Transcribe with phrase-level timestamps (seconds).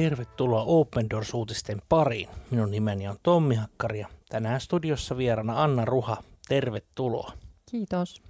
[0.00, 2.28] Tervetuloa Open Doors-uutisten pariin.
[2.50, 6.22] Minun nimeni on Tommi Hakkari ja tänään studiossa vierana Anna Ruha.
[6.48, 7.32] Tervetuloa.
[7.70, 8.22] Kiitos.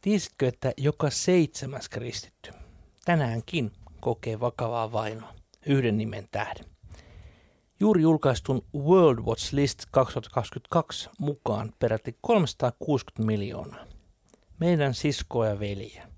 [0.00, 2.52] Tiesitkö, että joka seitsemäs kristitty
[3.04, 5.34] tänäänkin kokee vakavaa vainoa
[5.66, 6.64] yhden nimen tähden?
[7.80, 13.86] Juuri julkaistun World Watch List 2022 mukaan peräti 360 miljoonaa.
[14.60, 16.08] Meidän siskoja ja veljiä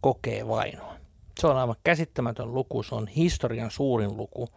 [0.00, 0.97] kokee vainoa.
[1.38, 4.48] Se on aivan käsittämätön luku, se on historian suurin luku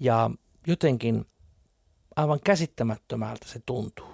[0.00, 0.30] ja
[0.66, 1.24] jotenkin
[2.16, 4.06] aivan käsittämättömältä se tuntuu.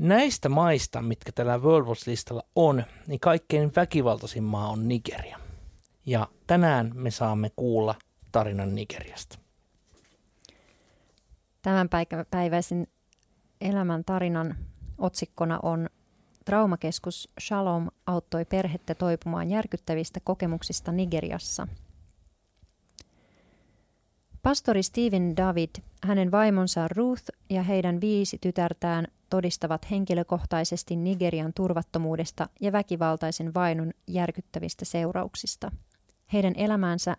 [0.00, 5.38] Näistä maista, mitkä tällä World Watch-listalla on, niin kaikkein väkivaltaisin maa on Nigeria.
[6.06, 7.94] Ja tänään me saamme kuulla
[8.32, 9.38] tarinan Nigeriasta.
[11.62, 11.88] Tämän
[12.30, 12.86] päiväisen
[13.60, 14.56] elämän tarinan
[14.98, 15.88] otsikkona on
[16.46, 21.68] Traumakeskus Shalom auttoi perhettä toipumaan järkyttävistä kokemuksista Nigeriassa.
[24.42, 25.70] Pastori Steven David,
[26.02, 34.84] hänen vaimonsa Ruth ja heidän viisi tytärtään todistavat henkilökohtaisesti Nigerian turvattomuudesta ja väkivaltaisen vainon järkyttävistä
[34.84, 35.70] seurauksista.
[36.32, 37.16] Heidän elämänsä,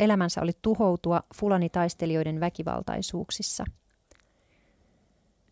[0.00, 3.64] elämänsä oli tuhoutua fulanitaistelijoiden väkivaltaisuuksissa–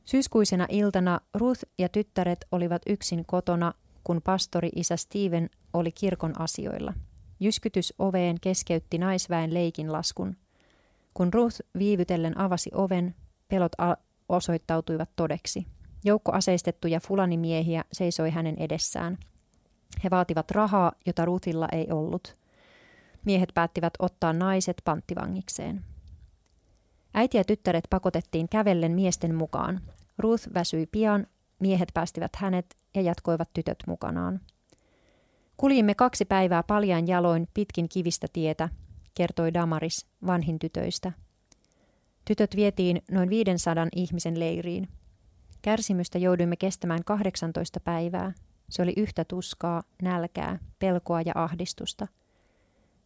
[0.07, 6.95] Syyskuisena iltana Ruth ja tyttäret olivat yksin kotona, kun pastori isä Steven oli kirkon asioilla.
[7.41, 10.37] Jyskytys oveen keskeytti naisväen leikin laskun.
[11.15, 13.15] Kun Ruth viivytellen avasi oven,
[13.49, 13.73] pelot
[14.29, 15.67] osoittautuivat todeksi.
[16.05, 19.19] Joukko aseistettuja fulanimiehiä seisoi hänen edessään.
[20.05, 22.37] He vaativat rahaa, jota Ruthilla ei ollut.
[23.25, 25.85] Miehet päättivät ottaa naiset panttivangikseen.
[27.15, 29.81] Äiti ja tyttäret pakotettiin kävellen miesten mukaan.
[30.19, 31.27] Ruth väsyi pian,
[31.59, 34.41] miehet päästivät hänet ja jatkoivat tytöt mukanaan.
[35.57, 38.69] Kuljimme kaksi päivää paljain jaloin pitkin kivistä tietä,
[39.15, 41.13] kertoi Damaris, vanhin tytöistä.
[42.25, 44.89] Tytöt vietiin noin 500 ihmisen leiriin.
[45.63, 48.33] Kärsimystä jouduimme kestämään 18 päivää.
[48.71, 52.07] Se oli yhtä tuskaa, nälkää, pelkoa ja ahdistusta.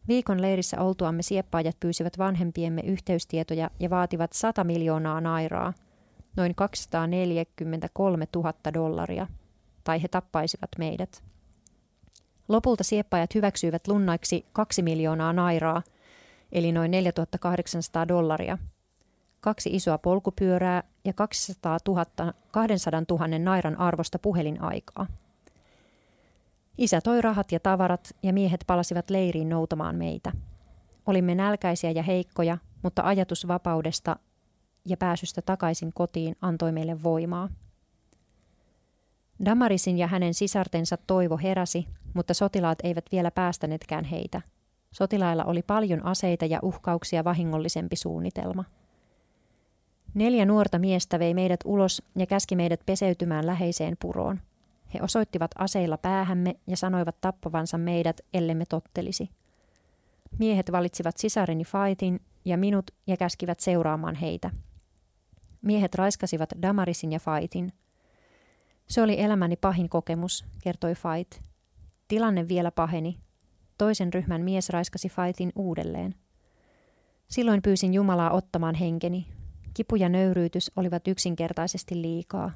[0.07, 5.73] Viikon leirissä oltuamme sieppaajat pyysivät vanhempiemme yhteystietoja ja vaativat 100 miljoonaa nairaa–
[6.35, 9.27] noin 243 000 dollaria,
[9.83, 11.23] tai he tappaisivat meidät.
[12.47, 15.81] Lopulta sieppajat hyväksyivät lunnaiksi 2 miljoonaa nairaa,
[16.51, 18.57] eli noin 4800 dollaria,
[19.41, 22.05] kaksi isoa polkupyörää ja 200 000,
[22.51, 25.07] 200 000 nairan arvosta puhelinaikaa.
[26.77, 30.31] Isä toi rahat ja tavarat ja miehet palasivat leiriin noutamaan meitä.
[31.05, 34.15] Olimme nälkäisiä ja heikkoja, mutta ajatus vapaudesta
[34.85, 37.49] ja pääsystä takaisin kotiin antoi meille voimaa.
[39.45, 44.41] Damarisin ja hänen sisartensa toivo heräsi, mutta sotilaat eivät vielä päästäneetkään heitä.
[44.91, 48.63] Sotilailla oli paljon aseita ja uhkauksia vahingollisempi suunnitelma.
[50.13, 54.39] Neljä nuorta miestä vei meidät ulos ja käski meidät peseytymään läheiseen puroon.
[54.93, 59.29] He osoittivat aseilla päähämme ja sanoivat tappavansa meidät, ellemme tottelisi.
[60.39, 64.49] Miehet valitsivat sisareni Faitin ja minut ja käskivät seuraamaan heitä.
[65.61, 67.73] Miehet raiskasivat Damarisin ja Faitin.
[68.87, 71.41] Se oli elämäni pahin kokemus, kertoi Fait.
[72.07, 73.19] Tilanne vielä paheni.
[73.77, 76.15] Toisen ryhmän mies raiskasi Faitin uudelleen.
[77.27, 79.27] Silloin pyysin Jumalaa ottamaan henkeni.
[79.73, 82.51] Kipu ja nöyryytys olivat yksinkertaisesti liikaa.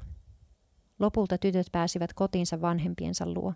[0.98, 3.54] Lopulta tytöt pääsivät kotiinsa vanhempiensa luo.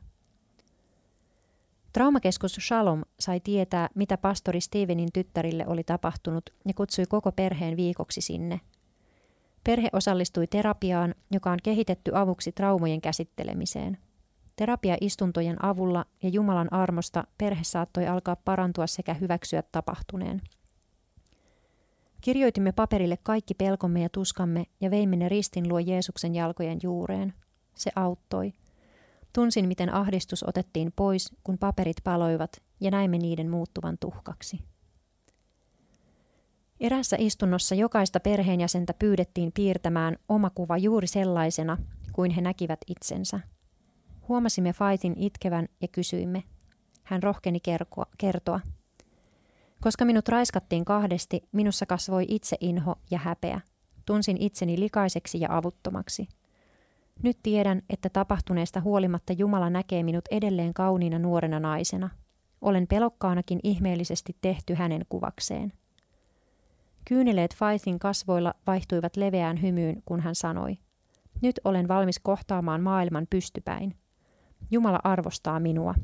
[1.93, 8.21] Traumakeskus Shalom sai tietää, mitä pastori Stevenin tyttärille oli tapahtunut ja kutsui koko perheen viikoksi
[8.21, 8.60] sinne–
[9.65, 13.98] Perhe osallistui terapiaan, joka on kehitetty avuksi traumojen käsittelemiseen.
[14.56, 20.43] Terapiaistuntojen avulla ja Jumalan armosta perhe saattoi alkaa parantua sekä hyväksyä tapahtuneen.
[22.21, 27.34] Kirjoitimme paperille kaikki pelkomme ja tuskamme ja veimme ne ristin luo Jeesuksen jalkojen juureen.
[27.74, 28.53] Se auttoi.
[29.33, 34.60] Tunsin, miten ahdistus otettiin pois, kun paperit paloivat ja näimme niiden muuttuvan tuhkaksi.
[36.80, 41.78] Erässä istunnossa jokaista perheenjäsentä pyydettiin piirtämään oma kuva juuri sellaisena,
[42.12, 43.41] kuin he näkivät itsensä.
[44.28, 46.42] Huomasimme Faitin itkevän ja kysyimme.
[47.04, 47.59] Hän rohkeni
[48.18, 48.60] kertoa.
[49.80, 53.60] Koska minut raiskattiin kahdesti, minussa kasvoi itse inho ja häpeä.
[54.06, 56.28] Tunsin itseni likaiseksi ja avuttomaksi.
[57.22, 62.10] Nyt tiedän, että tapahtuneesta huolimatta Jumala näkee minut edelleen kauniina nuorena naisena.
[62.60, 65.72] Olen pelokkaanakin ihmeellisesti tehty hänen kuvakseen.
[67.10, 70.78] Kyyneleet Faithin kasvoilla vaihtuivat leveään hymyyn, kun hän sanoi,
[71.42, 73.97] nyt olen valmis kohtaamaan maailman pystypäin.
[74.71, 75.95] Jumala arvostaa minua.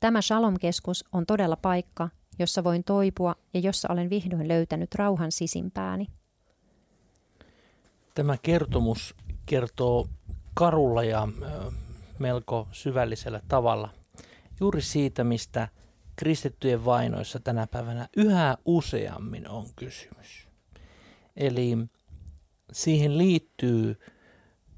[0.00, 2.08] Tämä Shalom-keskus on todella paikka,
[2.38, 6.06] jossa voin toipua ja jossa olen vihdoin löytänyt rauhan sisimpääni.
[8.14, 9.14] Tämä kertomus
[9.46, 10.08] kertoo
[10.54, 11.28] karulla ja
[12.18, 13.88] melko syvällisellä tavalla
[14.60, 15.68] juuri siitä, mistä
[16.16, 20.48] kristittyjen vainoissa tänä päivänä yhä useammin on kysymys.
[21.36, 21.76] Eli
[22.72, 24.00] siihen liittyy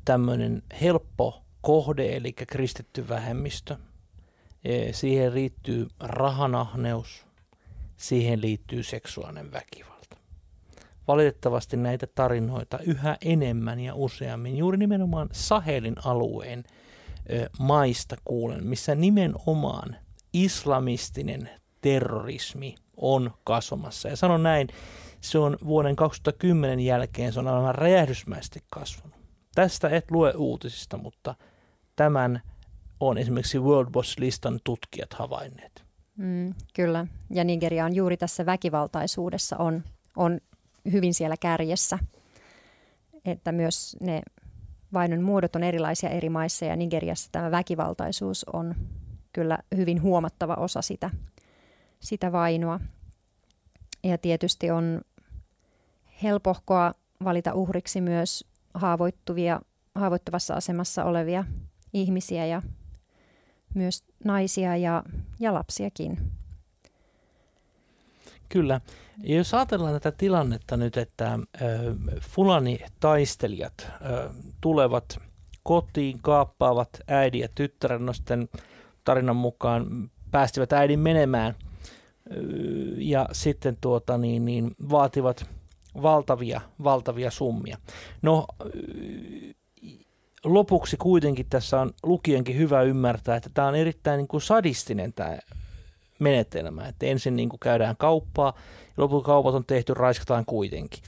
[0.04, 3.76] tämmöinen helppo kohde, eli kristitty vähemmistö.
[4.64, 7.26] E, siihen liittyy rahanahneus,
[7.96, 10.16] siihen liittyy seksuaalinen väkivalta.
[11.08, 16.64] Valitettavasti näitä tarinoita yhä enemmän ja useammin juuri nimenomaan Sahelin alueen
[17.58, 19.96] maista kuulen, missä nimenomaan
[20.44, 21.50] islamistinen
[21.80, 24.08] terrorismi on kasvamassa.
[24.08, 24.68] Ja sanon näin,
[25.20, 29.16] se on vuoden 2010 jälkeen, se on aivan räjähdysmäisesti kasvanut.
[29.54, 31.34] Tästä et lue uutisista, mutta
[31.96, 32.42] tämän
[33.00, 35.84] on esimerkiksi World Watch-listan tutkijat havainneet.
[36.16, 39.84] Mm, kyllä, ja Nigeria on juuri tässä väkivaltaisuudessa on,
[40.16, 40.40] on
[40.92, 41.98] hyvin siellä kärjessä,
[43.24, 44.22] että myös ne
[44.92, 48.74] vainon muodot on erilaisia eri maissa ja Nigeriassa tämä väkivaltaisuus on
[49.36, 51.10] kyllä hyvin huomattava osa sitä,
[52.00, 52.80] sitä vainoa.
[54.04, 55.00] Ja tietysti on
[56.22, 56.94] helpohkoa
[57.24, 58.44] valita uhriksi myös
[58.74, 59.60] haavoittuvia,
[59.94, 61.44] haavoittuvassa asemassa olevia
[61.92, 62.62] ihmisiä ja
[63.74, 65.02] myös naisia ja,
[65.40, 66.18] ja lapsiakin.
[68.48, 68.80] Kyllä.
[69.22, 71.38] Ja jos ajatellaan tätä tilannetta nyt, että
[72.20, 73.90] Fulani-taistelijat
[74.60, 75.18] tulevat
[75.62, 78.48] kotiin, kaappaavat äidin ja tyttären, no sitten
[79.06, 81.54] tarinan mukaan päästivät äidin menemään
[82.96, 85.46] ja sitten tuota, niin, niin, vaativat
[86.02, 87.76] valtavia, valtavia summia.
[88.22, 88.46] No
[90.44, 95.38] lopuksi kuitenkin tässä on lukijankin hyvä ymmärtää, että tämä on erittäin niin kuin sadistinen tämä
[96.18, 96.88] menetelmä.
[96.88, 98.54] Että ensin niin kuin käydään kauppaa
[98.86, 101.02] ja lopulta kaupat on tehty, raiskataan kuitenkin.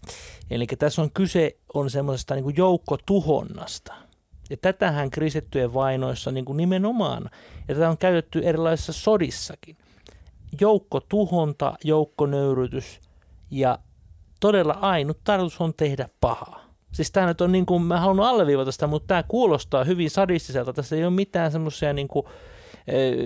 [0.51, 4.08] Eli tässä on kyse on semmoisesta niin joukkotuhonnasta.
[4.51, 7.31] Ja tätähän kristittyjen vainoissa niin kuin nimenomaan,
[7.69, 9.77] ja tätä on käytetty erilaisissa sodissakin.
[10.61, 13.01] Joukkotuhonta, joukkonöyrytys
[13.51, 13.79] ja
[14.41, 16.69] todella ainut tarkoitus on tehdä pahaa.
[16.93, 20.73] Siis tämä nyt on niin kuin, mä haluan alleviivata sitä, mutta tämä kuulostaa hyvin sadistiselta.
[20.73, 22.27] Tässä ei ole mitään semmoisia niin kuin,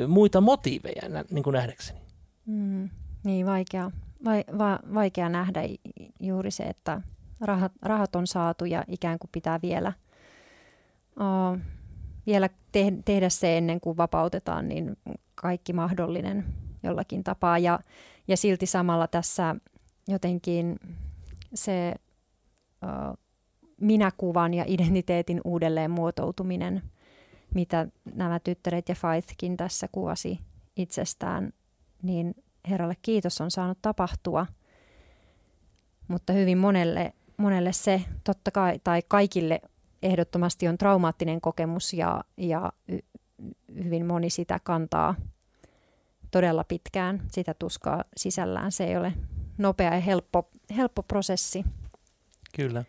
[0.09, 2.01] muita motiiveja niin kuin nähdäkseni.
[2.47, 2.91] Mm,
[3.25, 3.91] niin, vaikea,
[4.25, 5.61] vai, va, vaikea nähdä
[6.21, 7.01] juuri se, että
[7.41, 9.93] rahat, rahat on saatu ja ikään kuin pitää vielä,
[11.21, 11.59] uh,
[12.27, 14.97] vielä te, tehdä se ennen kuin vapautetaan, niin
[15.35, 16.45] kaikki mahdollinen
[16.83, 17.59] jollakin tapaa.
[17.59, 17.79] Ja,
[18.29, 19.57] ja silti samalla tässä
[20.09, 20.81] jotenkin
[21.55, 21.95] se
[22.85, 23.19] uh,
[23.81, 26.83] minäkuvan ja identiteetin uudelleen muotoutuminen,
[27.55, 30.41] mitä nämä tyttäret ja Faithkin tässä kuvasi
[30.77, 31.53] itsestään,
[32.03, 32.35] niin
[32.71, 34.47] Herralle kiitos on saanut tapahtua.
[36.09, 39.61] Mutta hyvin monelle, monelle se totta kai, tai kaikille
[40.03, 42.73] ehdottomasti on traumaattinen kokemus ja, ja
[43.85, 45.15] hyvin moni sitä kantaa
[46.31, 48.73] todella pitkään, sitä tuskaa sisällään.
[48.73, 49.13] Se ei ole
[49.59, 51.65] nopea ja helppo, helppo prosessi.
[52.57, 52.85] Kyllä.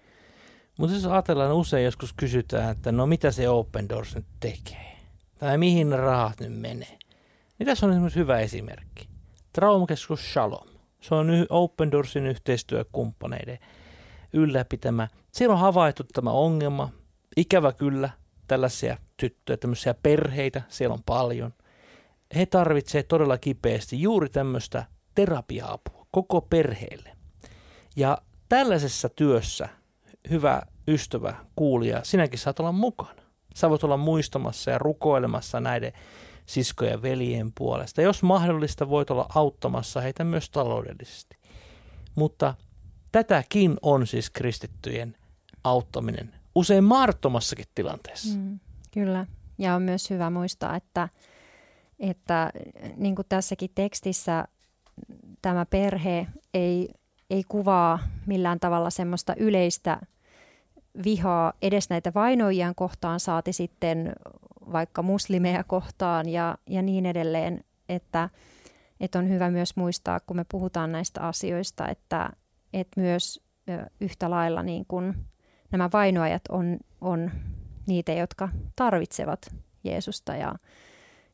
[0.77, 4.97] Mutta jos ajatellaan, usein joskus kysytään, että no mitä se Open Doors nyt tekee?
[5.39, 6.97] Tai mihin rahat nyt menee?
[7.59, 9.09] Niin tässä on esimerkiksi hyvä esimerkki.
[9.53, 10.67] Traumakeskus Shalom.
[11.01, 13.59] Se on Open Doorsin yhteistyökumppaneiden
[14.33, 15.07] ylläpitämä.
[15.31, 16.89] Siellä on havaittu tämä ongelma.
[17.37, 18.09] Ikävä kyllä,
[18.47, 21.53] tällaisia tyttöjä, tämmöisiä perheitä, siellä on paljon.
[22.35, 24.85] He tarvitsevat todella kipeästi juuri tämmöistä
[25.15, 27.09] terapia-apua koko perheelle.
[27.95, 28.17] Ja
[28.49, 29.69] tällaisessa työssä
[30.29, 33.23] hyvä ystävä, kuulija, sinäkin saat olla mukana.
[33.55, 35.93] Sä voit olla muistamassa ja rukoilemassa näiden
[36.45, 38.01] siskojen ja veljen puolesta.
[38.01, 41.37] Jos mahdollista, voit olla auttamassa heitä myös taloudellisesti.
[42.15, 42.55] Mutta
[43.11, 45.17] tätäkin on siis kristittyjen
[45.63, 48.39] auttaminen usein mahdottomassakin tilanteessa.
[48.39, 48.59] Mm,
[48.91, 49.25] kyllä,
[49.57, 51.09] ja on myös hyvä muistaa, että,
[51.99, 52.51] että
[52.97, 54.47] niin kuin tässäkin tekstissä
[55.41, 56.89] tämä perhe ei,
[57.29, 60.01] ei kuvaa millään tavalla semmoista yleistä
[61.03, 64.13] vihaa edes näitä vainoijien kohtaan, saati sitten
[64.71, 68.29] vaikka muslimeja kohtaan ja, ja niin edelleen, että,
[68.99, 72.29] että on hyvä myös muistaa, kun me puhutaan näistä asioista, että,
[72.73, 73.39] että myös
[74.01, 75.15] yhtä lailla niin kuin
[75.73, 77.31] nämä vainoajat on, on
[77.87, 80.55] niitä, jotka tarvitsevat Jeesusta ja,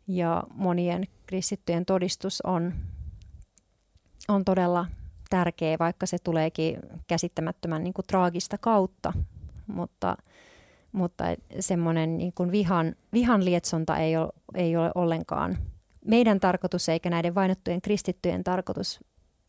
[0.08, 2.74] ja monien kristittyjen todistus on,
[4.28, 4.86] on todella
[5.30, 9.14] tärkeä, vaikka se tuleekin käsittämättömän niin kuin traagista kautta,
[9.68, 10.18] mutta,
[10.92, 11.24] mutta
[11.60, 15.58] semmoinen niin kuin vihan, vihan lietsonta ei ole, ei ole ollenkaan
[16.06, 19.00] meidän tarkoitus eikä näiden vainottujen kristittyjen tarkoitus,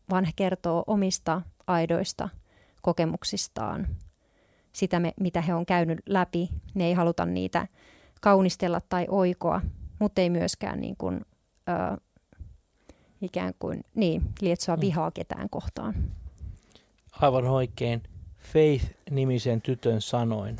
[0.09, 2.29] vaan he kertoo omista aidoista
[2.81, 3.87] kokemuksistaan,
[4.73, 6.49] sitä, me, mitä he on käynyt läpi.
[6.73, 7.67] Ne ei haluta niitä
[8.21, 9.61] kaunistella tai oikoa,
[9.99, 11.21] mutta ei myöskään niin kuin,
[11.69, 11.97] ö,
[13.21, 14.81] ikään kuin niin, lietsoa mm.
[14.81, 15.95] vihaa ketään kohtaan.
[17.11, 18.03] Aivan oikein.
[18.37, 20.57] Faith-nimisen tytön sanoin.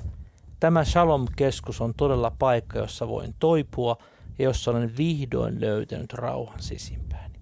[0.60, 3.98] Tämä Shalom-keskus on todella paikka, jossa voin toipua
[4.40, 7.40] ja jossa olen vihdoin löytänyt rauhan sisimpääni.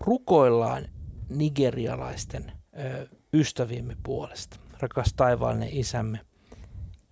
[0.00, 0.88] Rukoillaan
[1.28, 4.56] nigerialaisten ö, ystäviemme puolesta.
[4.80, 6.20] Rakas taivaallinen isämme,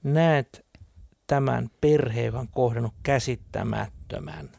[0.03, 0.67] näet
[1.27, 4.51] tämän perheen, kohdannut käsittämättömän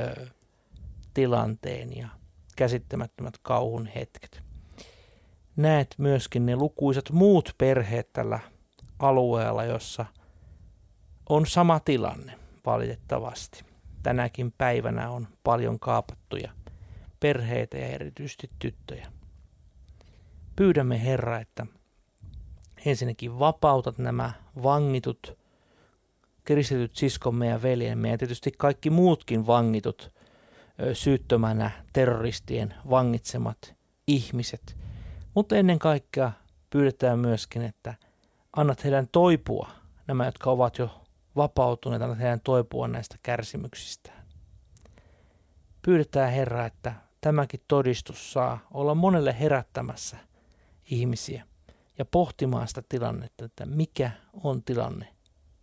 [0.00, 0.26] ö,
[1.14, 2.08] tilanteen ja
[2.56, 4.42] käsittämättömät kauhun hetket.
[5.56, 8.40] Näet myöskin ne lukuisat muut perheet tällä
[8.98, 10.06] alueella, jossa
[11.28, 13.64] on sama tilanne valitettavasti.
[14.02, 16.52] Tänäkin päivänä on paljon kaapattuja
[17.20, 19.12] perheitä ja erityisesti tyttöjä.
[20.56, 21.66] Pyydämme Herra, että
[22.86, 24.32] ensinnäkin vapautat nämä
[24.62, 25.38] vangitut
[26.44, 30.12] kristityt siskomme ja veljemme ja tietysti kaikki muutkin vangitut
[30.92, 33.74] syyttömänä terroristien vangitsemat
[34.06, 34.76] ihmiset.
[35.34, 36.32] Mutta ennen kaikkea
[36.70, 37.94] pyydetään myöskin, että
[38.56, 39.70] annat heidän toipua,
[40.06, 41.00] nämä jotka ovat jo
[41.36, 44.26] vapautuneet, annat heidän toipua näistä kärsimyksistään.
[45.82, 50.16] Pyydetään Herra, että tämäkin todistus saa olla monelle herättämässä
[50.90, 51.49] ihmisiä
[52.00, 54.10] ja pohtimaan sitä tilannetta, että mikä
[54.42, 55.08] on tilanne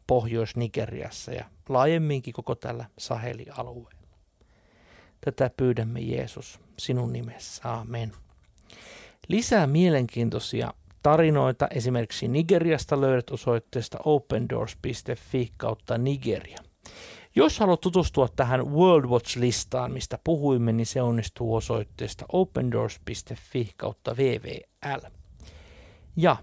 [0.07, 4.07] Pohjois-Nigeriassa ja laajemminkin koko tällä Saheli-alueella.
[5.21, 7.73] Tätä pyydämme Jeesus sinun nimessä.
[7.73, 8.11] Amen.
[9.27, 16.57] Lisää mielenkiintoisia tarinoita esimerkiksi Nigeriasta löydät osoitteesta opendoors.fi kautta Nigeria.
[17.35, 25.16] Jos haluat tutustua tähän World Watch-listaan, mistä puhuimme, niin se onnistuu osoitteesta opendoors.fi kautta VVL.
[26.17, 26.37] Ja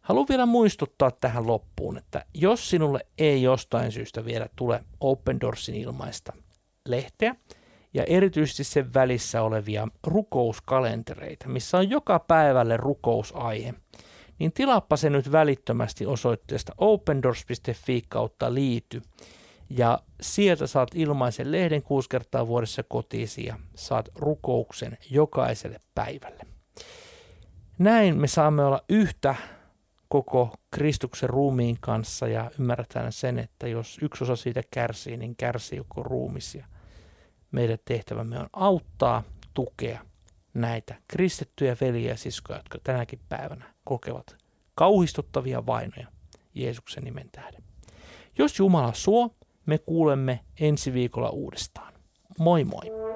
[0.00, 5.74] haluan vielä muistuttaa tähän loppuun, että jos sinulle ei jostain syystä vielä tule Open Doorsin
[5.74, 6.32] ilmaista
[6.88, 7.36] lehteä,
[7.94, 13.74] ja erityisesti sen välissä olevia rukouskalentereita, missä on joka päivälle rukousaihe,
[14.38, 19.02] niin tilaappa se nyt välittömästi osoitteesta opendoors.fi kautta liity.
[19.70, 26.49] Ja sieltä saat ilmaisen lehden kuusi kertaa vuodessa kotiisi ja saat rukouksen jokaiselle päivälle.
[27.80, 29.34] Näin me saamme olla yhtä
[30.08, 35.78] koko Kristuksen ruumiin kanssa ja ymmärretään sen, että jos yksi osa siitä kärsii, niin kärsii
[35.78, 36.66] koko ruumisia.
[37.52, 39.22] Meidän tehtävämme on auttaa,
[39.54, 40.00] tukea
[40.54, 44.36] näitä kristittyjä veljiä ja siskoja, jotka tänäkin päivänä kokevat
[44.74, 46.06] kauhistuttavia vainoja
[46.54, 47.62] Jeesuksen nimen tähden.
[48.38, 49.30] Jos Jumala suo,
[49.66, 51.92] me kuulemme ensi viikolla uudestaan.
[52.38, 53.09] Moi moi!